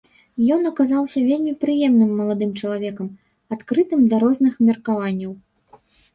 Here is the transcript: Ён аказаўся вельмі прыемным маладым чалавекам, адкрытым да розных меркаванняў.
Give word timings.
Ён 0.53 0.61
аказаўся 0.69 1.19
вельмі 1.29 1.53
прыемным 1.63 2.15
маладым 2.21 2.55
чалавекам, 2.63 3.13
адкрытым 3.59 4.01
да 4.09 4.15
розных 4.27 4.53
меркаванняў. 4.73 5.31